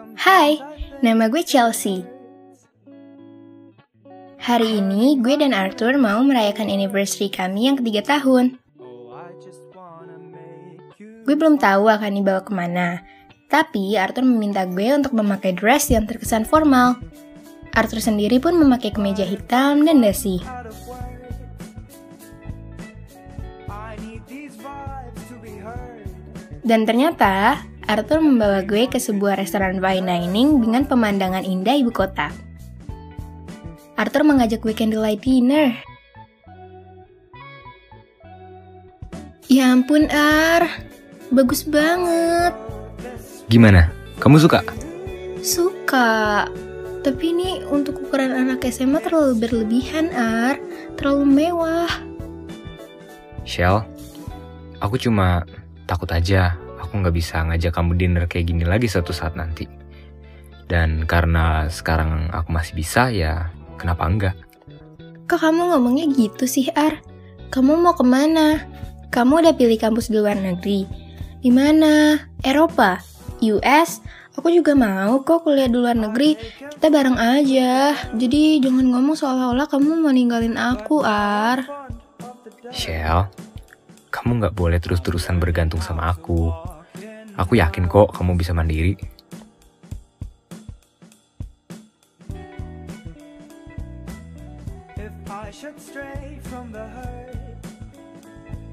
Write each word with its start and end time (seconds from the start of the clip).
Hai, 0.00 0.56
nama 1.04 1.28
gue 1.28 1.44
Chelsea. 1.44 2.00
Hari 4.40 4.80
ini 4.80 5.20
gue 5.20 5.36
dan 5.36 5.52
Arthur 5.52 6.00
mau 6.00 6.24
merayakan 6.24 6.72
anniversary 6.72 7.28
kami 7.28 7.68
yang 7.68 7.76
ketiga 7.76 8.16
tahun. 8.16 8.56
Gue 11.28 11.36
belum 11.36 11.60
tahu 11.60 11.92
akan 11.92 12.16
dibawa 12.16 12.40
ke 12.40 12.52
mana, 12.56 13.04
tapi 13.52 14.00
Arthur 14.00 14.24
meminta 14.24 14.64
gue 14.64 14.88
untuk 14.88 15.12
memakai 15.12 15.52
dress 15.52 15.92
yang 15.92 16.08
terkesan 16.08 16.48
formal. 16.48 16.96
Arthur 17.76 18.00
sendiri 18.00 18.40
pun 18.40 18.56
memakai 18.56 18.96
kemeja 18.96 19.28
hitam 19.28 19.84
dan 19.84 20.00
dasi. 20.00 20.40
Dan 26.64 26.88
ternyata, 26.88 27.68
Arthur 27.90 28.22
membawa 28.22 28.62
gue 28.62 28.86
ke 28.86 29.02
sebuah 29.02 29.34
restoran 29.34 29.82
fine 29.82 30.06
dining 30.06 30.62
dengan 30.62 30.86
pemandangan 30.86 31.42
indah 31.42 31.74
ibu 31.74 31.90
kota. 31.90 32.30
Arthur 33.98 34.22
mengajak 34.22 34.62
gue 34.62 34.70
candlelight 34.70 35.18
dinner. 35.18 35.74
Ya 39.50 39.74
ampun, 39.74 40.06
Ar. 40.06 40.70
Bagus 41.34 41.66
banget. 41.66 42.54
Gimana? 43.50 43.90
Kamu 44.22 44.38
suka? 44.38 44.62
Suka. 45.42 46.46
Tapi 47.02 47.24
ini 47.34 47.66
untuk 47.66 48.06
ukuran 48.06 48.30
anak 48.30 48.70
SMA 48.70 49.02
terlalu 49.02 49.34
berlebihan, 49.42 50.14
Ar. 50.14 50.62
Terlalu 50.94 51.26
mewah. 51.26 51.90
Shell, 53.42 53.82
aku 54.78 54.94
cuma 54.94 55.42
takut 55.90 56.06
aja 56.14 56.54
aku 56.90 57.06
nggak 57.06 57.14
bisa 57.14 57.46
ngajak 57.46 57.70
kamu 57.70 57.94
dinner 57.94 58.26
kayak 58.26 58.50
gini 58.50 58.66
lagi 58.66 58.90
suatu 58.90 59.14
saat 59.14 59.38
nanti. 59.38 59.70
Dan 60.66 61.06
karena 61.06 61.70
sekarang 61.70 62.34
aku 62.34 62.50
masih 62.50 62.74
bisa, 62.74 63.14
ya 63.14 63.54
kenapa 63.78 64.10
enggak? 64.10 64.34
Kok 65.30 65.38
kamu 65.38 65.70
ngomongnya 65.70 66.10
gitu 66.10 66.50
sih, 66.50 66.66
Ar? 66.74 66.98
Kamu 67.54 67.78
mau 67.78 67.94
ke 67.94 68.02
mana? 68.02 68.66
Kamu 69.14 69.38
udah 69.38 69.54
pilih 69.54 69.78
kampus 69.78 70.10
di 70.10 70.18
luar 70.18 70.34
negeri. 70.34 70.82
Di 71.38 71.50
mana? 71.54 72.18
Eropa? 72.42 72.98
US? 73.38 74.02
Aku 74.34 74.50
juga 74.50 74.74
mau 74.74 75.22
kok 75.22 75.46
kuliah 75.46 75.70
di 75.70 75.78
luar 75.78 75.94
negeri. 75.94 76.34
Kita 76.58 76.90
bareng 76.90 77.18
aja. 77.18 77.94
Jadi 78.18 78.58
jangan 78.58 78.90
ngomong 78.90 79.14
seolah-olah 79.14 79.70
kamu 79.70 80.02
mau 80.02 80.10
ninggalin 80.10 80.58
aku, 80.58 81.06
Ar. 81.06 81.66
Shell, 82.70 83.30
kamu 84.10 84.42
nggak 84.42 84.54
boleh 84.54 84.78
terus-terusan 84.78 85.42
bergantung 85.42 85.82
sama 85.82 86.10
aku. 86.14 86.69
Aku 87.38 87.54
yakin 87.54 87.86
kok 87.86 88.10
kamu 88.16 88.34
bisa 88.34 88.50
mandiri. 88.50 88.98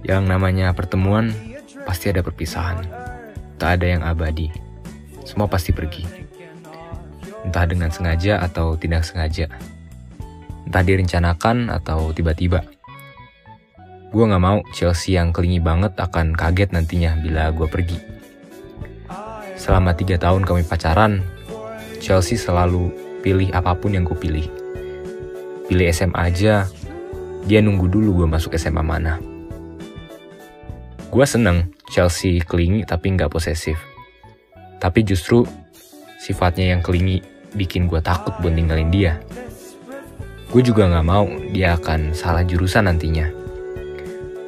Yang 0.07 0.23
namanya 0.23 0.71
pertemuan 0.71 1.35
pasti 1.83 2.09
ada 2.09 2.23
perpisahan. 2.23 2.85
Tak 3.57 3.81
ada 3.81 3.85
yang 3.97 4.01
abadi. 4.05 4.49
Semua 5.27 5.51
pasti 5.51 5.75
pergi. 5.75 6.05
Entah 7.43 7.65
dengan 7.67 7.91
sengaja 7.91 8.39
atau 8.39 8.79
tidak 8.79 9.03
sengaja. 9.03 9.51
Entah 10.63 10.83
direncanakan 10.83 11.71
atau 11.71 12.15
tiba-tiba. 12.15 12.63
Gue 14.07 14.23
gak 14.23 14.39
mau 14.39 14.63
Chelsea 14.71 15.19
yang 15.19 15.35
kelingi 15.35 15.59
banget 15.59 15.91
akan 15.99 16.31
kaget 16.31 16.71
nantinya 16.71 17.19
bila 17.19 17.51
gue 17.51 17.67
pergi. 17.67 18.16
Selama 19.67 19.91
tiga 19.91 20.15
tahun 20.15 20.47
kami 20.47 20.63
pacaran, 20.63 21.19
Chelsea 21.99 22.39
selalu 22.39 22.87
pilih 23.19 23.51
apa 23.51 23.75
pun 23.75 23.91
yang 23.91 24.07
gue 24.07 24.15
pilih. 24.15 24.47
SMA 25.91 26.15
aja, 26.15 26.71
dia 27.43 27.59
nunggu 27.59 27.91
dulu 27.91 28.23
gue 28.23 28.27
masuk 28.31 28.55
SMA 28.55 28.79
mana. 28.79 29.19
Gue 31.11 31.27
seneng 31.27 31.67
Chelsea 31.91 32.39
kelingi 32.39 32.87
tapi 32.87 33.11
nggak 33.11 33.27
posesif. 33.27 33.75
Tapi 34.79 35.03
justru 35.03 35.43
sifatnya 36.15 36.71
yang 36.71 36.79
kelingi 36.79 37.19
bikin 37.51 37.91
gue 37.91 37.99
takut 37.99 38.31
buat 38.39 38.55
ninggalin 38.55 38.87
dia. 38.87 39.19
Gue 40.47 40.63
juga 40.63 40.87
gak 40.87 41.03
mau 41.03 41.27
dia 41.51 41.75
akan 41.75 42.15
salah 42.15 42.47
jurusan 42.47 42.87
nantinya. 42.87 43.27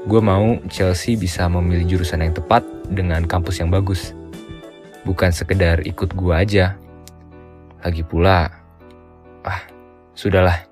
Gue 0.07 0.24
mau 0.24 0.63
Chelsea 0.72 1.19
bisa 1.19 1.51
memilih 1.51 2.00
jurusan 2.00 2.24
yang 2.24 2.31
tepat 2.31 2.63
dengan 2.88 3.28
kampus 3.28 3.59
yang 3.59 3.68
bagus. 3.68 4.16
Bukan 5.08 5.32
sekedar 5.32 5.84
ikut 5.88 6.12
gue 6.12 6.34
aja. 6.36 6.76
Lagi 7.80 8.04
pula, 8.04 8.52
ah, 9.48 9.62
sudahlah. 10.12 10.70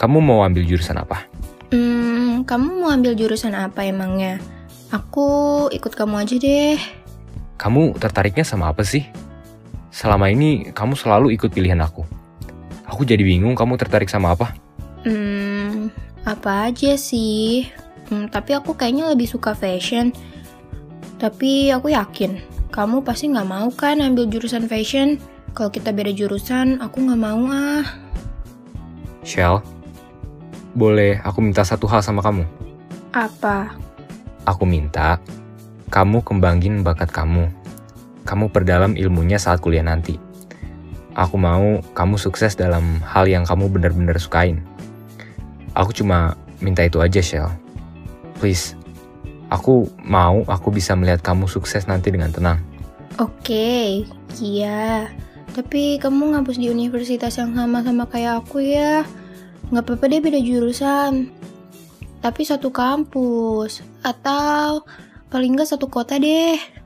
Kamu 0.00 0.16
mau 0.24 0.40
ambil 0.48 0.64
jurusan 0.64 0.96
apa? 0.96 1.28
Hmm, 1.68 2.48
kamu 2.48 2.80
mau 2.80 2.88
ambil 2.88 3.12
jurusan 3.12 3.52
apa 3.52 3.84
emangnya? 3.84 4.40
Aku 4.88 5.68
ikut 5.68 5.92
kamu 5.92 6.24
aja 6.24 6.34
deh. 6.40 6.80
Kamu 7.60 8.00
tertariknya 8.00 8.42
sama 8.42 8.72
apa 8.72 8.80
sih? 8.80 9.04
Selama 9.90 10.30
ini 10.30 10.70
kamu 10.70 10.94
selalu 10.94 11.34
ikut 11.34 11.50
pilihan 11.50 11.82
aku. 11.82 12.06
Aku 12.86 13.02
jadi 13.06 13.22
bingung 13.22 13.58
kamu 13.58 13.78
tertarik 13.78 14.10
sama 14.10 14.34
apa? 14.34 14.54
Hmm, 15.06 15.90
apa 16.26 16.70
aja 16.70 16.94
sih? 16.98 17.70
Hmm, 18.10 18.26
tapi 18.26 18.54
aku 18.54 18.74
kayaknya 18.74 19.10
lebih 19.10 19.30
suka 19.30 19.54
fashion. 19.54 20.10
Tapi 21.18 21.70
aku 21.70 21.94
yakin, 21.94 22.40
kamu 22.74 23.02
pasti 23.06 23.30
nggak 23.30 23.50
mau 23.50 23.68
kan 23.70 24.02
ambil 24.02 24.26
jurusan 24.26 24.66
fashion? 24.66 25.20
Kalau 25.54 25.70
kita 25.70 25.90
beda 25.90 26.14
jurusan, 26.14 26.78
aku 26.78 27.02
nggak 27.02 27.20
mau 27.20 27.42
ah. 27.50 27.84
Shell, 29.26 29.60
boleh 30.74 31.18
aku 31.26 31.42
minta 31.42 31.66
satu 31.66 31.90
hal 31.90 32.00
sama 32.00 32.22
kamu? 32.22 32.46
Apa? 33.10 33.74
Aku 34.46 34.64
minta 34.64 35.18
kamu 35.90 36.22
kembangin 36.22 36.86
bakat 36.86 37.10
kamu. 37.10 37.50
Kamu 38.30 38.54
perdalam 38.54 38.94
ilmunya 38.94 39.42
saat 39.42 39.58
kuliah 39.58 39.82
nanti. 39.82 40.14
Aku 41.18 41.34
mau 41.34 41.82
kamu 41.98 42.14
sukses 42.14 42.54
dalam 42.54 43.02
hal 43.02 43.26
yang 43.26 43.42
kamu 43.42 43.66
benar-benar 43.66 44.14
sukain. 44.22 44.62
Aku 45.74 45.90
cuma 45.90 46.38
minta 46.62 46.86
itu 46.86 47.02
aja, 47.02 47.18
Shell. 47.18 47.50
Please. 48.38 48.78
Aku 49.50 49.90
mau 50.06 50.46
aku 50.46 50.70
bisa 50.70 50.94
melihat 50.94 51.26
kamu 51.26 51.50
sukses 51.50 51.90
nanti 51.90 52.14
dengan 52.14 52.30
tenang. 52.30 52.62
Oke, 53.18 54.06
iya. 54.38 55.10
Tapi 55.50 55.98
kamu 55.98 56.38
ngapus 56.38 56.62
di 56.62 56.70
universitas 56.70 57.34
yang 57.34 57.58
sama-sama 57.58 58.06
kayak 58.06 58.46
aku 58.46 58.62
ya. 58.62 59.02
Nggak 59.74 59.90
apa-apa 59.90 60.04
deh 60.06 60.22
beda 60.22 60.38
jurusan. 60.38 61.34
Tapi 62.22 62.42
satu 62.46 62.70
kampus. 62.70 63.82
Atau 64.06 64.86
paling 65.34 65.58
nggak 65.58 65.74
satu 65.74 65.90
kota 65.90 66.22
deh. 66.22 66.79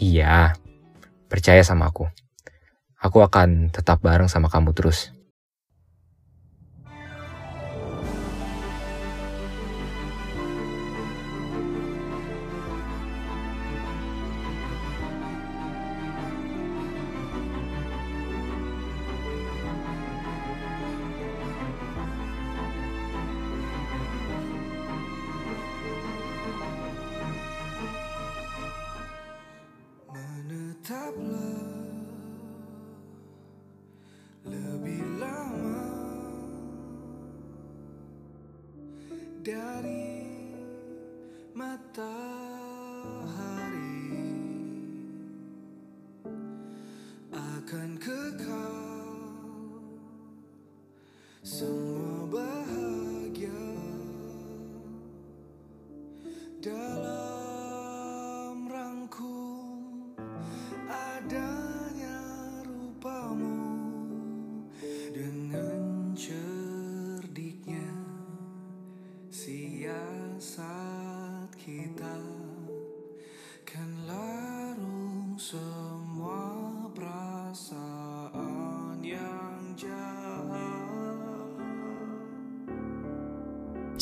Iya, 0.00 0.56
percaya 1.28 1.60
sama 1.60 1.92
aku. 1.92 2.08
Aku 3.04 3.20
akan 3.20 3.68
tetap 3.68 4.00
bareng 4.00 4.32
sama 4.32 4.48
kamu 4.48 4.72
terus. 4.72 5.12
다. 41.92 42.29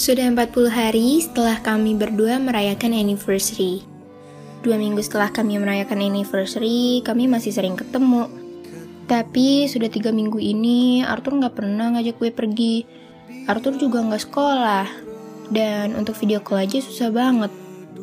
Sudah 0.08 0.25
40 0.25 0.72
hari 0.72 1.20
setelah 1.20 1.60
kami 1.60 1.93
berdua 1.93 2.40
merayakan 2.40 2.96
anniversary. 2.96 3.84
Dua 4.64 4.81
minggu 4.81 5.05
setelah 5.05 5.28
kami 5.28 5.60
merayakan 5.60 6.00
anniversary, 6.00 7.05
kami 7.05 7.28
masih 7.28 7.52
sering 7.52 7.76
ketemu. 7.76 8.25
Tapi 9.05 9.69
sudah 9.69 9.93
tiga 9.93 10.08
minggu 10.08 10.40
ini, 10.40 11.05
Arthur 11.05 11.37
nggak 11.37 11.52
pernah 11.52 11.93
ngajak 11.93 12.16
gue 12.16 12.32
pergi. 12.32 12.88
Arthur 13.52 13.76
juga 13.76 14.00
nggak 14.00 14.25
sekolah. 14.25 14.88
Dan 15.52 15.93
untuk 15.93 16.16
video 16.16 16.40
call 16.40 16.64
aja 16.64 16.81
susah 16.81 17.12
banget. 17.12 17.52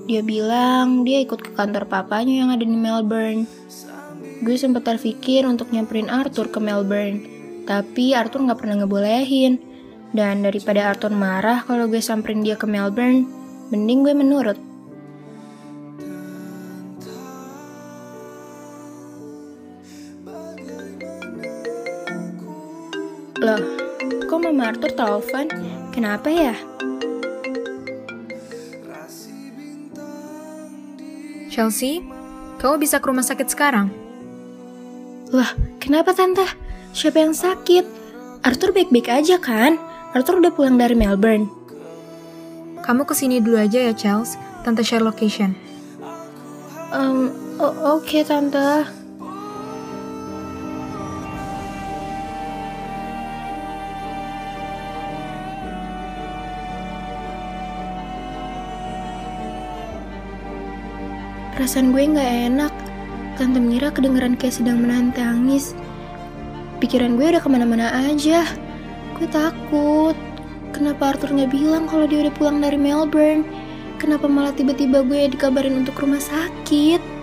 Dia 0.06 0.22
bilang 0.22 1.10
dia 1.10 1.26
ikut 1.26 1.42
ke 1.42 1.58
kantor 1.58 1.90
papanya 1.90 2.46
yang 2.46 2.54
ada 2.54 2.62
di 2.62 2.78
Melbourne. 2.78 3.50
Gue 4.46 4.54
sempat 4.62 4.86
terpikir 4.86 5.50
untuk 5.50 5.74
nyamperin 5.74 6.14
Arthur 6.14 6.54
ke 6.54 6.62
Melbourne. 6.62 7.26
Tapi 7.66 8.14
Arthur 8.14 8.46
nggak 8.46 8.62
pernah 8.62 8.86
ngebolehin. 8.86 9.74
Dan 10.16 10.48
daripada 10.48 10.96
Arthur 10.96 11.12
marah 11.12 11.68
kalau 11.68 11.92
gue 11.92 12.00
samperin 12.00 12.40
dia 12.40 12.56
ke 12.56 12.64
Melbourne, 12.64 13.28
mending 13.68 14.00
gue 14.08 14.16
menurut. 14.16 14.56
Loh, 23.44 23.60
kok 24.24 24.40
Mama 24.40 24.72
Arthur 24.72 24.96
telepon? 24.96 25.52
Kenapa 25.92 26.32
ya? 26.32 26.56
Chelsea, 31.52 32.00
kamu 32.64 32.80
bisa 32.80 33.04
ke 33.04 33.06
rumah 33.12 33.28
sakit 33.28 33.52
sekarang? 33.52 33.92
Lah, 35.36 35.52
kenapa 35.84 36.16
Tante? 36.16 36.48
Siapa 36.96 37.20
yang 37.20 37.36
sakit? 37.36 37.84
Arthur 38.48 38.72
baik-baik 38.72 39.12
aja 39.12 39.36
kan? 39.44 39.76
Arthur 40.16 40.40
udah 40.40 40.56
pulang 40.56 40.80
dari 40.80 40.96
Melbourne. 40.96 41.52
Kamu 42.88 43.04
ke 43.04 43.12
sini 43.12 43.44
dulu 43.44 43.60
aja 43.60 43.92
ya, 43.92 43.92
Chels. 43.92 44.40
Tante 44.64 44.80
share 44.80 45.04
location. 45.04 45.52
Um, 46.96 47.36
oke 47.60 48.24
Tante. 48.24 48.88
Perasaan 61.60 61.92
gue 61.92 62.04
nggak 62.08 62.32
enak. 62.56 62.74
Tante 63.36 63.60
Mira 63.60 63.92
kedengeran 63.92 64.40
kayak 64.40 64.64
sedang 64.64 64.80
menahan 64.80 65.12
tangis. 65.12 65.76
Pikiran 66.80 67.20
gue 67.20 67.36
udah 67.36 67.44
ke 67.44 67.50
mana-mana 67.52 67.92
aja. 68.08 68.48
Gue 69.16 69.32
takut. 69.32 70.18
Kenapa 70.76 71.16
Arthur 71.16 71.32
nggak 71.32 71.56
bilang 71.56 71.88
kalau 71.88 72.04
dia 72.04 72.28
udah 72.28 72.36
pulang 72.36 72.60
dari 72.60 72.76
Melbourne? 72.76 73.48
Kenapa 73.96 74.28
malah 74.28 74.52
tiba-tiba 74.52 75.08
gue 75.08 75.32
dikabarin 75.32 75.80
untuk 75.88 75.96
rumah 76.04 76.20
sakit? 76.20 77.15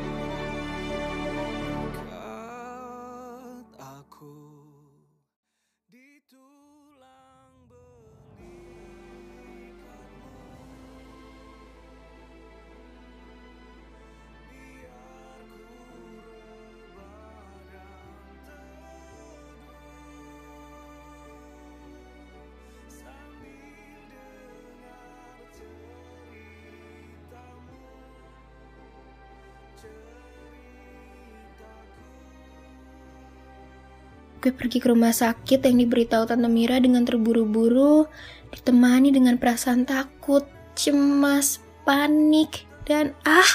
Gue 34.42 34.50
pergi 34.50 34.82
ke 34.82 34.90
rumah 34.90 35.14
sakit 35.14 35.62
yang 35.62 35.78
diberitahu 35.86 36.26
Tante 36.26 36.50
Mira 36.50 36.74
dengan 36.82 37.06
terburu-buru, 37.06 38.10
ditemani 38.50 39.14
dengan 39.14 39.38
perasaan 39.38 39.86
takut, 39.86 40.42
cemas, 40.74 41.62
panik, 41.86 42.66
dan 42.82 43.14
ah, 43.22 43.46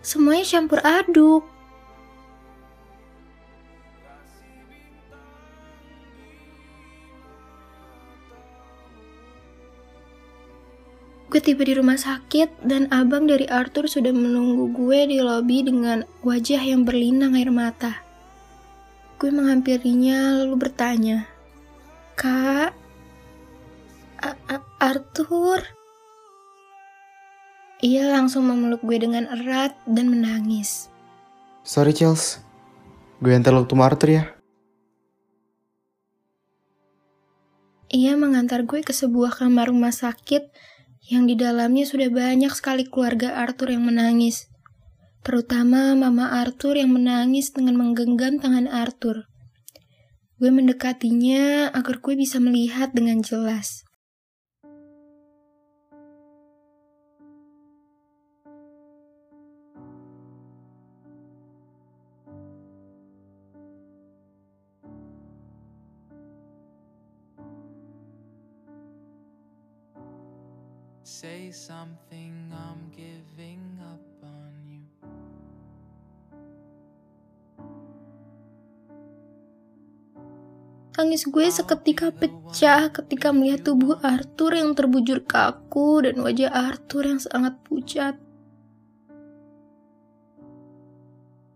semuanya 0.00 0.48
campur 0.48 0.80
aduk. 0.80 1.44
Gue 11.28 11.38
tiba 11.44 11.68
di 11.68 11.76
rumah 11.76 12.00
sakit 12.00 12.64
dan 12.64 12.88
abang 12.88 13.28
dari 13.28 13.44
Arthur 13.44 13.86
sudah 13.86 14.10
menunggu 14.10 14.72
gue 14.72 15.04
di 15.04 15.20
lobi 15.20 15.68
dengan 15.68 16.08
wajah 16.24 16.64
yang 16.64 16.88
berlinang 16.88 17.36
air 17.36 17.52
mata. 17.52 18.09
Gue 19.20 19.28
menghampirinya 19.28 20.40
lalu 20.40 20.56
bertanya, 20.56 21.28
Kak, 22.16 22.72
A- 24.24 24.40
A- 24.48 24.72
Arthur? 24.80 25.60
Ia 27.84 28.08
langsung 28.08 28.48
memeluk 28.48 28.80
gue 28.80 28.96
dengan 28.96 29.28
erat 29.28 29.76
dan 29.84 30.08
menangis. 30.12 30.88
Sorry 31.64 31.92
Chels, 31.92 32.40
gue 33.20 33.32
antar 33.32 33.52
lo 33.52 33.68
ketemu 33.68 33.82
Arthur 33.84 34.10
ya. 34.12 34.24
Ia 37.92 38.16
mengantar 38.16 38.64
gue 38.64 38.80
ke 38.80 38.96
sebuah 38.96 39.36
kamar 39.36 39.68
rumah 39.68 39.92
sakit 39.92 40.48
yang 41.12 41.28
di 41.28 41.36
dalamnya 41.36 41.88
sudah 41.88 42.08
banyak 42.12 42.52
sekali 42.56 42.88
keluarga 42.88 43.36
Arthur 43.36 43.72
yang 43.72 43.84
menangis. 43.84 44.49
Terutama 45.20 45.92
mama 45.92 46.32
Arthur 46.32 46.80
yang 46.80 46.96
menangis 46.96 47.52
dengan 47.52 47.76
menggenggam 47.76 48.40
tangan 48.40 48.64
Arthur. 48.64 49.28
Gue 50.40 50.48
mendekatinya 50.48 51.68
agar 51.76 52.00
gue 52.00 52.16
bisa 52.16 52.40
melihat 52.40 52.96
dengan 52.96 53.20
jelas. 53.20 53.84
Say 71.04 71.52
something, 71.52 72.32
I'm 72.48 72.88
giving 72.96 73.69
Tangis 81.00 81.24
gue 81.24 81.48
seketika 81.48 82.12
pecah 82.12 82.92
ketika 82.92 83.32
melihat 83.32 83.72
tubuh 83.72 83.96
Arthur 84.04 84.52
yang 84.52 84.76
terbujur 84.76 85.24
kaku 85.24 86.04
dan 86.04 86.20
wajah 86.20 86.52
Arthur 86.52 87.08
yang 87.08 87.16
sangat 87.16 87.56
pucat. 87.64 88.20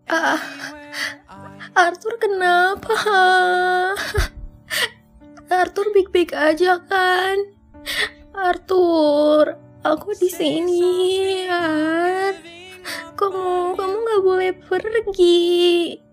Ah, 0.09 0.41
Arthur 1.77 2.17
kenapa? 2.17 2.97
Arthur 5.61 5.93
baik-baik 5.93 6.33
aja 6.33 6.81
kan? 6.81 7.37
Arthur, 8.33 9.61
aku 9.85 10.17
di 10.17 10.33
sini. 10.33 10.89
Kamu, 13.13 13.77
kamu 13.77 13.93
nggak 13.93 14.21
boleh 14.25 14.51
pergi. 14.57 16.04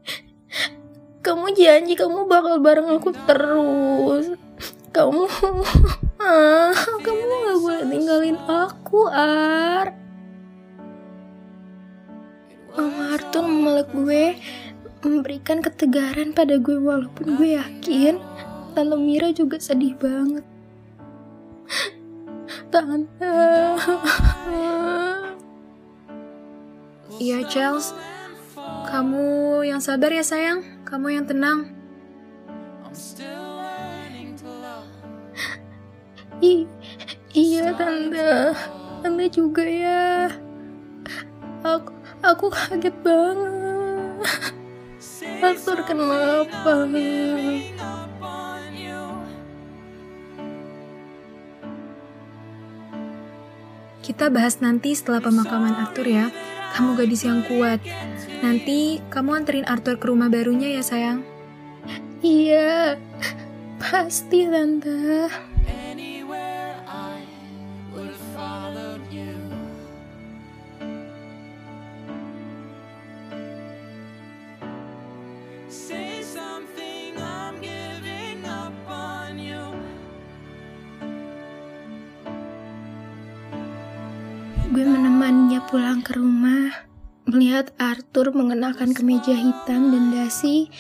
Kamu 1.33 1.49
janji 1.57 1.97
kamu 1.97 2.29
bakal 2.29 2.61
bareng 2.61 2.93
aku 2.93 3.09
terus. 3.25 4.37
Kamu, 4.93 5.25
ah, 6.21 6.77
kamu 6.77 7.23
nggak 7.25 7.57
boleh 7.57 7.85
tinggalin 7.89 8.37
aku, 8.45 9.09
Ar. 9.09 9.97
Mama 12.77 13.17
Arthur 13.17 13.49
memeluk 13.49 13.89
gue, 13.97 14.37
memberikan 15.01 15.65
ketegaran 15.65 16.37
pada 16.37 16.61
gue 16.61 16.77
walaupun 16.77 17.41
gue 17.41 17.57
yakin 17.57 18.21
Tante 18.77 18.97
Mira 19.01 19.33
juga 19.33 19.57
sedih 19.57 19.97
banget. 19.97 20.45
Tante. 22.69 23.33
Iya, 27.17 27.41
Chels. 27.49 27.97
Kamu 28.85 29.65
yang 29.65 29.81
sabar 29.81 30.13
ya, 30.13 30.21
sayang. 30.21 30.72
Kamu 30.93 31.09
yang 31.09 31.25
tenang. 31.25 31.73
I 36.45 36.69
iya 37.33 37.73
tante, 37.73 38.53
tante 39.01 39.25
juga 39.33 39.65
ya. 39.65 40.29
Aku 41.65 41.97
aku 42.21 42.47
kaget 42.53 42.93
banget. 43.01 44.21
Arthur 45.41 45.81
kenapa? 45.89 46.85
Kita 54.05 54.29
bahas 54.29 54.61
nanti 54.61 54.93
setelah 54.93 55.25
pemakaman 55.25 55.73
Arthur 55.73 56.05
ya. 56.05 56.29
Kamu 56.73 56.97
gadis 56.97 57.23
yang 57.29 57.45
kuat. 57.45 57.81
Nanti 58.41 58.99
kamu 59.13 59.45
anterin 59.45 59.67
Arthur 59.69 60.01
ke 60.01 60.09
rumah 60.09 60.33
barunya 60.33 60.73
ya 60.73 60.83
sayang. 60.83 61.21
Iya, 62.23 62.97
pasti 63.83 64.49
tante. 64.49 65.52
Gue 84.73 84.89
menemaninya 84.89 85.69
pulang 85.69 86.01
ke 86.01 86.17
rumah, 86.17 86.89
melihat 87.29 87.77
Arthur 87.77 88.33
mengenakan 88.33 88.97
kemeja 88.97 89.37
hitam 89.37 89.93
dan 89.93 90.17
dasi, 90.17 90.73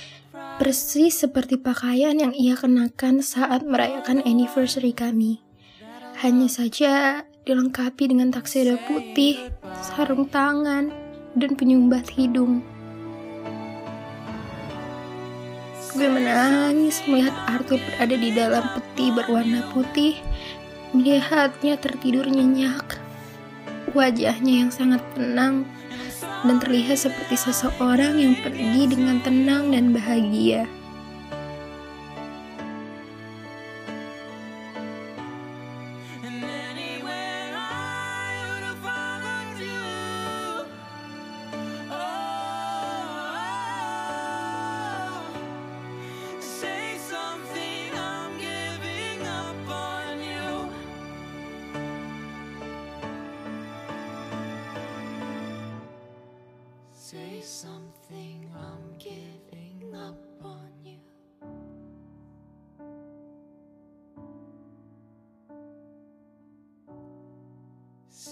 persis 0.56 1.20
seperti 1.20 1.60
pakaian 1.60 2.16
yang 2.16 2.32
ia 2.32 2.56
kenakan 2.56 3.20
saat 3.20 3.60
merayakan 3.68 4.24
anniversary 4.24 4.96
kami. 4.96 5.44
Hanya 6.24 6.48
saja 6.48 7.20
dilengkapi 7.44 8.16
dengan 8.16 8.32
takseda 8.32 8.80
putih, 8.88 9.52
sarung 9.84 10.24
tangan, 10.24 10.88
dan 11.36 11.52
penyumbat 11.52 12.16
hidung. 12.16 12.64
Gue 15.92 16.08
menangis 16.08 17.04
melihat 17.04 17.36
Arthur 17.44 17.76
berada 17.76 18.16
di 18.16 18.32
dalam 18.32 18.64
peti 18.72 19.12
berwarna 19.12 19.60
putih, 19.76 20.16
melihatnya 20.96 21.76
tertidur 21.76 22.24
nyenyak 22.24 23.01
wajahnya 23.94 24.66
yang 24.66 24.70
sangat 24.72 25.00
tenang 25.14 25.64
dan 26.42 26.56
terlihat 26.58 26.98
seperti 26.98 27.38
seseorang 27.38 28.18
yang 28.18 28.34
pergi 28.42 28.90
dengan 28.90 29.22
tenang 29.22 29.70
dan 29.70 29.94
bahagia. 29.94 30.66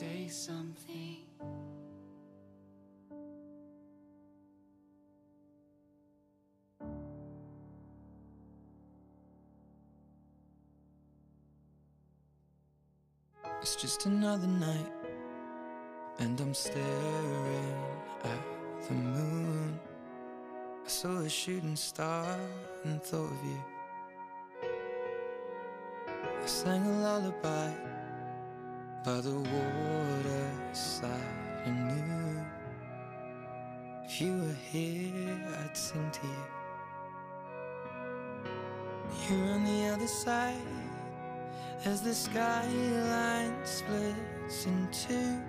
Say 0.01 0.29
something. 0.29 1.19
It's 13.61 13.77
just 13.77 14.07
another 14.07 14.47
night, 14.47 14.87
and 16.19 16.41
I'm 16.41 16.55
staring 16.55 16.81
at 18.25 18.89
the 18.89 18.95
moon. 18.95 19.79
I 20.83 20.89
saw 20.89 21.19
a 21.19 21.29
shooting 21.29 21.77
star 21.77 22.39
and 22.85 23.03
thought 23.03 23.31
of 23.31 23.45
you. 23.45 23.63
I 26.43 26.47
sang 26.47 26.87
a 26.87 27.03
lullaby 27.03 27.75
by 29.01 29.17
the 29.25 29.33
waterside 29.33 31.09
and 31.65 31.89
knew 31.89 32.37
if 34.05 34.21
you 34.21 34.37
were 34.45 34.61
here, 34.69 35.41
I'd 35.65 35.73
sing 35.73 36.05
to 36.05 36.27
you. 36.29 36.45
You're 39.25 39.57
on 39.57 39.65
the 39.65 39.97
other 39.97 40.11
side 40.11 40.61
as 41.89 42.05
the 42.05 42.13
skyline 42.13 43.57
splits 43.65 44.69
in 44.69 44.85
two, 44.93 45.41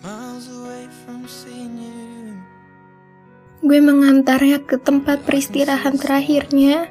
miles 0.00 0.48
away 0.48 0.88
from 1.04 1.28
seeing 1.28 1.76
you. 1.76 2.40
Gue 3.60 3.76
mengantarnya 3.84 4.64
ke 4.64 4.80
tempat 4.80 5.28
peristirahan 5.28 6.00
terakhirnya, 6.00 6.88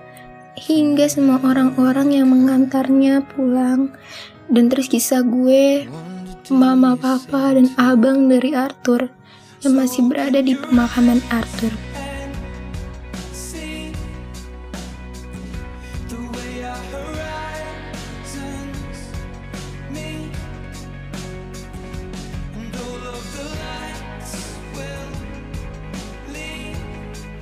hingga 0.53 1.09
semua 1.09 1.41
orang-orang 1.41 2.13
yang 2.13 2.29
mengantarnya 2.29 3.25
pulang. 3.25 3.97
Dan 4.49 4.65
terus 4.65 4.89
kisah 4.89 5.21
gue, 5.21 5.85
mama, 6.49 6.97
papa, 6.97 7.53
dan 7.53 7.69
abang 7.77 8.25
dari 8.25 8.57
Arthur 8.57 9.13
yang 9.61 9.77
masih 9.77 10.09
berada 10.09 10.41
di 10.41 10.57
pemakaman 10.57 11.21
Arthur. 11.29 11.69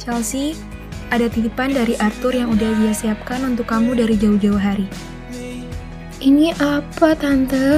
Chelsea, 0.07 0.55
ada 1.07 1.27
titipan 1.31 1.71
dari 1.71 1.95
Arthur 1.99 2.35
yang 2.35 2.51
udah 2.51 2.71
dia 2.79 2.95
siapkan 2.95 3.43
untuk 3.43 3.67
kamu 3.67 3.95
dari 3.95 4.15
jauh-jauh 4.19 4.59
hari. 4.59 5.06
Ini 6.17 6.49
apa, 6.57 7.13
Tante? 7.13 7.77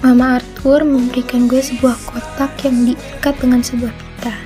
Mama 0.00 0.40
Arthur 0.40 0.88
memberikan 0.88 1.44
gue 1.44 1.60
sebuah 1.60 1.92
kotak 2.08 2.56
yang 2.64 2.88
diikat 2.88 3.36
dengan 3.44 3.60
sebuah 3.60 3.92
pita. 3.92 4.36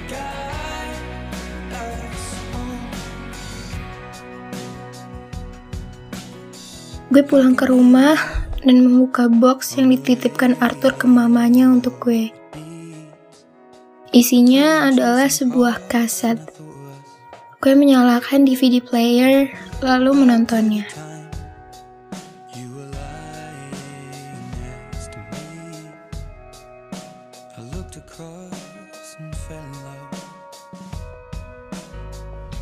Gue 7.14 7.22
pulang 7.22 7.54
ke 7.54 7.70
rumah 7.70 8.37
dan 8.62 8.86
membuka 8.86 9.30
box 9.30 9.78
yang 9.78 9.92
dititipkan 9.94 10.58
Arthur 10.58 10.94
ke 10.96 11.06
mamanya 11.06 11.70
untuk 11.70 11.98
gue. 12.02 12.34
Isinya 14.08 14.88
adalah 14.88 15.28
sebuah 15.28 15.86
kaset. 15.92 16.40
Gue 17.60 17.74
menyalakan 17.76 18.48
DVD 18.48 18.80
player 18.80 19.52
lalu 19.84 20.24
menontonnya. 20.24 20.88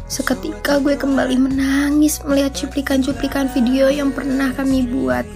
Seketika 0.07 0.81
gue 0.81 0.97
kembali 0.97 1.37
menangis 1.37 2.25
melihat 2.25 2.57
cuplikan-cuplikan 2.57 3.53
video 3.53 3.93
yang 3.93 4.11
pernah 4.11 4.49
kami 4.57 4.89
buat. 4.89 5.29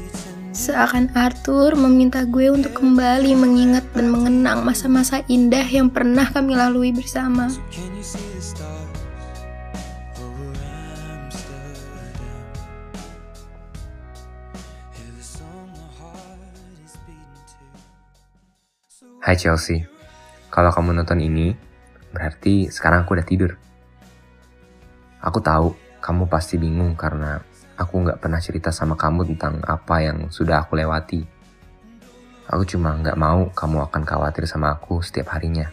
Seakan 0.51 1.15
Arthur 1.15 1.79
meminta 1.79 2.27
gue 2.27 2.51
untuk 2.51 2.75
kembali 2.75 3.39
mengingat 3.39 3.87
dan 3.95 4.11
mengenang 4.11 4.67
masa-masa 4.67 5.23
indah 5.31 5.63
yang 5.63 5.87
pernah 5.87 6.27
kami 6.27 6.59
lalui 6.59 6.91
bersama. 6.91 7.47
Hai 19.23 19.39
Chelsea, 19.39 19.87
kalau 20.51 20.75
kamu 20.75 20.99
nonton 20.99 21.23
ini, 21.23 21.55
berarti 22.11 22.67
sekarang 22.75 23.07
aku 23.07 23.15
udah 23.15 23.27
tidur. 23.29 23.55
Aku 25.23 25.39
tahu 25.39 25.79
kamu 26.03 26.27
pasti 26.27 26.59
bingung 26.59 26.99
karena 26.99 27.39
aku 27.81 28.05
nggak 28.05 28.21
pernah 28.21 28.37
cerita 28.37 28.69
sama 28.69 28.93
kamu 28.93 29.33
tentang 29.33 29.65
apa 29.65 30.05
yang 30.05 30.29
sudah 30.29 30.69
aku 30.69 30.77
lewati. 30.77 31.25
Aku 32.53 32.69
cuma 32.69 32.93
nggak 32.93 33.17
mau 33.17 33.49
kamu 33.57 33.89
akan 33.89 34.03
khawatir 34.05 34.45
sama 34.45 34.77
aku 34.77 35.01
setiap 35.01 35.33
harinya. 35.33 35.73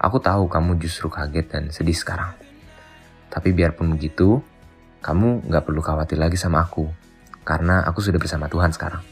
Aku 0.00 0.16
tahu 0.16 0.48
kamu 0.48 0.80
justru 0.80 1.12
kaget 1.12 1.46
dan 1.52 1.64
sedih 1.68 1.92
sekarang. 1.92 2.32
Tapi 3.28 3.52
biarpun 3.52 3.92
begitu, 3.92 4.40
kamu 5.04 5.44
nggak 5.44 5.64
perlu 5.68 5.84
khawatir 5.84 6.16
lagi 6.16 6.40
sama 6.40 6.64
aku, 6.64 6.88
karena 7.44 7.84
aku 7.84 8.00
sudah 8.00 8.16
bersama 8.16 8.48
Tuhan 8.48 8.72
sekarang. 8.72 9.04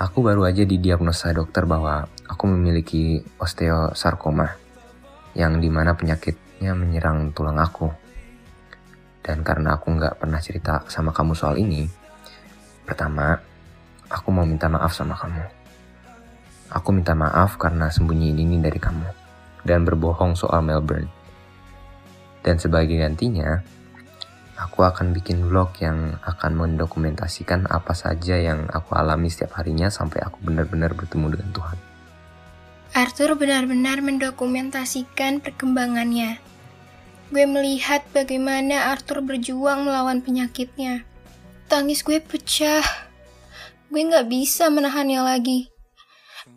Aku 0.00 0.24
baru 0.24 0.48
aja 0.48 0.64
didiagnosa 0.64 1.30
dokter 1.36 1.68
bahwa 1.68 2.08
aku 2.26 2.44
memiliki 2.48 3.22
osteosarkoma, 3.38 4.56
yang 5.36 5.60
di 5.60 5.68
mana 5.68 5.94
penyakitnya 5.94 6.72
menyerang 6.74 7.30
tulang 7.36 7.60
aku. 7.60 8.03
Dan 9.24 9.40
karena 9.40 9.80
aku 9.80 9.88
nggak 9.96 10.20
pernah 10.20 10.36
cerita 10.36 10.84
sama 10.92 11.08
kamu 11.16 11.32
soal 11.32 11.56
ini, 11.56 11.88
pertama, 12.84 13.40
aku 14.12 14.28
mau 14.28 14.44
minta 14.44 14.68
maaf 14.68 14.92
sama 14.92 15.16
kamu. 15.16 15.40
Aku 16.68 16.92
minta 16.92 17.16
maaf 17.16 17.56
karena 17.56 17.88
sembunyi 17.88 18.36
ini 18.36 18.60
dari 18.60 18.76
kamu 18.76 19.08
dan 19.64 19.88
berbohong 19.88 20.36
soal 20.36 20.60
Melbourne. 20.60 21.08
Dan 22.44 22.60
sebagai 22.60 23.00
gantinya, 23.00 23.64
aku 24.60 24.84
akan 24.84 25.16
bikin 25.16 25.40
vlog 25.48 25.72
yang 25.80 26.20
akan 26.20 26.52
mendokumentasikan 26.52 27.64
apa 27.72 27.96
saja 27.96 28.36
yang 28.36 28.68
aku 28.68 28.92
alami 28.92 29.32
setiap 29.32 29.56
harinya 29.56 29.88
sampai 29.88 30.20
aku 30.20 30.44
benar-benar 30.44 30.92
bertemu 30.92 31.32
dengan 31.32 31.50
Tuhan. 31.56 31.78
Arthur 32.94 33.34
benar-benar 33.34 34.04
mendokumentasikan 34.04 35.42
perkembangannya. 35.42 36.38
Gue 37.34 37.50
melihat 37.50 38.06
bagaimana 38.14 38.94
Arthur 38.94 39.18
berjuang 39.18 39.90
melawan 39.90 40.22
penyakitnya. 40.22 41.02
Tangis 41.66 42.06
gue 42.06 42.22
pecah. 42.22 42.86
Gue 43.90 44.06
gak 44.06 44.30
bisa 44.30 44.70
menahannya 44.70 45.18
lagi. 45.18 45.66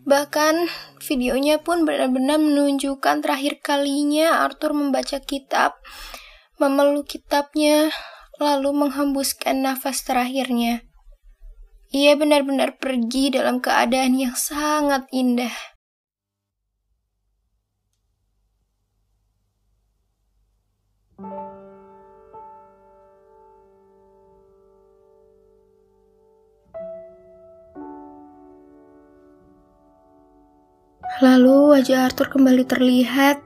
Bahkan 0.05 0.69
videonya 1.01 1.57
pun 1.57 1.81
benar-benar 1.81 2.37
menunjukkan 2.37 3.25
terakhir 3.25 3.57
kalinya 3.65 4.45
Arthur 4.45 4.77
membaca 4.77 5.17
kitab, 5.17 5.81
memeluk 6.61 7.09
kitabnya, 7.09 7.89
lalu 8.37 8.69
menghembuskan 8.85 9.65
nafas 9.65 10.05
terakhirnya. 10.05 10.85
Ia 11.89 12.13
benar-benar 12.13 12.77
pergi 12.77 13.33
dalam 13.33 13.65
keadaan 13.65 14.13
yang 14.13 14.37
sangat 14.37 15.09
indah. 15.09 15.76
Lalu 31.17 31.73
wajah 31.73 32.13
Arthur 32.13 32.29
kembali 32.29 32.61
terlihat 32.69 33.41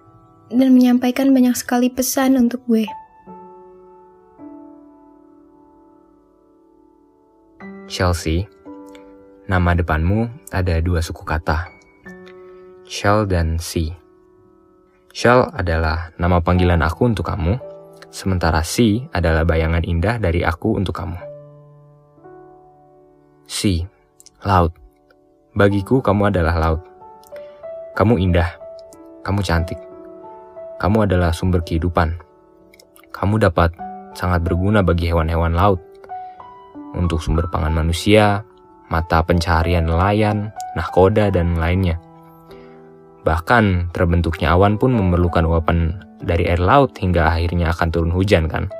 dan 0.52 0.76
menyampaikan 0.76 1.32
banyak 1.32 1.56
sekali 1.56 1.88
pesan 1.88 2.36
untuk 2.36 2.60
gue. 2.68 2.84
Chelsea, 7.88 8.44
nama 9.48 9.72
depanmu 9.72 10.28
ada 10.52 10.84
dua 10.84 11.00
suku 11.00 11.24
kata, 11.24 11.72
Shell 12.84 13.32
dan 13.32 13.56
C. 13.56 13.96
Shell 15.16 15.56
adalah 15.56 16.12
nama 16.20 16.44
panggilan 16.44 16.84
aku 16.84 17.08
untuk 17.08 17.32
kamu, 17.32 17.56
sementara 18.12 18.60
C 18.68 19.08
adalah 19.16 19.48
bayangan 19.48 19.88
indah 19.88 20.20
dari 20.20 20.44
aku 20.44 20.76
untuk 20.76 21.00
kamu. 21.00 21.16
C, 23.48 23.88
laut. 24.44 24.76
Bagiku 25.56 26.04
kamu 26.04 26.36
adalah 26.36 26.60
laut. 26.60 26.91
Kamu 27.92 28.16
indah, 28.16 28.48
kamu 29.28 29.44
cantik, 29.44 29.76
kamu 30.80 31.12
adalah 31.12 31.36
sumber 31.36 31.60
kehidupan. 31.60 32.16
Kamu 33.12 33.36
dapat 33.36 33.76
sangat 34.16 34.48
berguna 34.48 34.80
bagi 34.80 35.12
hewan-hewan 35.12 35.52
laut 35.52 35.84
untuk 36.96 37.20
sumber 37.20 37.52
pangan 37.52 37.76
manusia, 37.76 38.48
mata 38.88 39.20
pencaharian 39.28 39.92
nelayan, 39.92 40.56
nahkoda, 40.80 41.36
dan 41.36 41.60
lainnya. 41.60 42.00
Bahkan 43.28 43.92
terbentuknya 43.92 44.56
awan 44.56 44.80
pun 44.80 44.96
memerlukan 44.96 45.44
uapan 45.44 46.00
dari 46.24 46.48
air 46.48 46.64
laut 46.64 46.96
hingga 46.96 47.28
akhirnya 47.28 47.76
akan 47.76 47.88
turun 47.92 48.16
hujan 48.16 48.48
kan. 48.48 48.72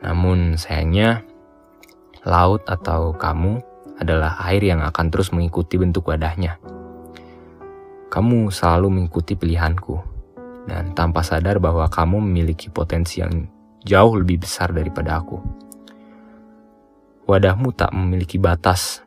Namun 0.00 0.54
sayangnya, 0.54 1.26
laut 2.22 2.62
atau 2.70 3.12
kamu 3.18 3.60
adalah 4.00 4.40
air 4.48 4.64
yang 4.64 4.80
akan 4.80 5.12
terus 5.12 5.34
mengikuti 5.34 5.76
bentuk 5.76 6.08
wadahnya. 6.08 6.56
Kamu 8.10 8.50
selalu 8.50 8.90
mengikuti 8.90 9.38
pilihanku, 9.38 9.94
dan 10.66 10.90
tanpa 10.98 11.22
sadar 11.22 11.62
bahwa 11.62 11.86
kamu 11.86 12.18
memiliki 12.18 12.66
potensi 12.66 13.22
yang 13.22 13.46
jauh 13.86 14.18
lebih 14.18 14.42
besar 14.42 14.74
daripada 14.74 15.22
aku. 15.22 15.38
Wadahmu 17.30 17.70
tak 17.70 17.94
memiliki 17.94 18.42
batas 18.42 19.06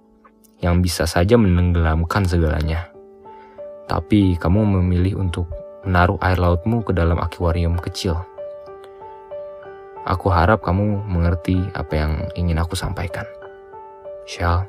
yang 0.63 0.79
bisa 0.79 1.03
saja 1.03 1.35
menenggelamkan 1.35 2.23
segalanya. 2.23 2.87
Tapi 3.91 4.39
kamu 4.39 4.79
memilih 4.79 5.19
untuk 5.19 5.51
menaruh 5.83 6.15
air 6.23 6.39
lautmu 6.39 6.87
ke 6.87 6.95
dalam 6.95 7.19
akuarium 7.19 7.75
kecil. 7.75 8.15
Aku 10.07 10.31
harap 10.31 10.63
kamu 10.63 11.03
mengerti 11.03 11.59
apa 11.75 11.93
yang 11.95 12.13
ingin 12.39 12.59
aku 12.59 12.79
sampaikan. 12.79 13.27
Shell, 14.23 14.63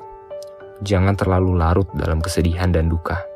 jangan 0.83 1.15
terlalu 1.15 1.55
larut 1.55 1.87
dalam 1.95 2.19
kesedihan 2.19 2.75
dan 2.75 2.91
duka. 2.91 3.34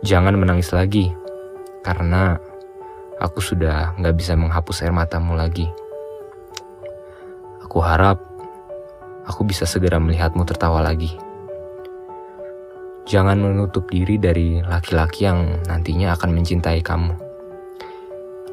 Jangan 0.00 0.32
menangis 0.32 0.72
lagi, 0.72 1.12
karena 1.84 2.40
aku 3.20 3.44
sudah 3.44 3.92
nggak 4.00 4.16
bisa 4.16 4.32
menghapus 4.32 4.88
air 4.88 4.96
matamu 4.96 5.36
lagi. 5.36 5.68
Aku 7.60 7.84
harap 7.84 8.16
aku 9.28 9.44
bisa 9.44 9.68
segera 9.68 10.00
melihatmu 10.00 10.40
tertawa 10.48 10.80
lagi. 10.80 11.12
Jangan 13.04 13.44
menutup 13.44 13.92
diri 13.92 14.16
dari 14.16 14.64
laki-laki 14.64 15.28
yang 15.28 15.60
nantinya 15.68 16.16
akan 16.16 16.32
mencintai 16.32 16.80
kamu. 16.80 17.12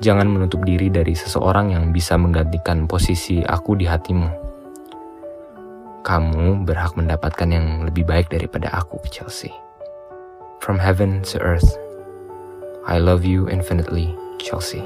Jangan 0.04 0.28
menutup 0.28 0.68
diri 0.68 0.92
dari 0.92 1.16
seseorang 1.16 1.72
yang 1.72 1.96
bisa 1.96 2.20
menggantikan 2.20 2.92
posisi 2.92 3.40
aku 3.40 3.80
di 3.80 3.88
hatimu. 3.88 4.30
Kamu 6.04 6.68
berhak 6.68 7.00
mendapatkan 7.00 7.48
yang 7.48 7.88
lebih 7.88 8.04
baik 8.04 8.28
daripada 8.28 8.68
aku, 8.76 9.00
Chelsea. 9.08 9.67
From 10.60 10.80
heaven 10.80 11.22
to 11.24 11.40
earth, 11.42 11.78
I 12.86 13.00
love 13.00 13.24
you 13.24 13.50
infinitely, 13.50 14.16
Chelsea. 14.40 14.82